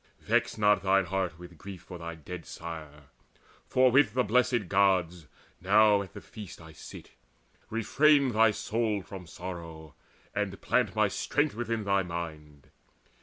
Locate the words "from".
9.03-9.27